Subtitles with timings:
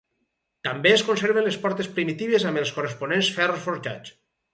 [0.67, 4.15] També es conservaven les portes primitives amb els corresponents ferros forjats.